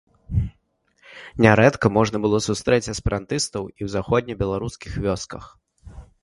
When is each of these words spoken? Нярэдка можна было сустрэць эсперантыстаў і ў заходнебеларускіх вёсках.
Нярэдка 1.45 1.91
можна 1.97 2.17
было 2.23 2.37
сустрэць 2.47 2.87
эсперантыстаў 2.95 3.63
і 3.69 3.79
ў 3.79 3.87
заходнебеларускіх 3.97 4.91
вёсках. 5.07 5.45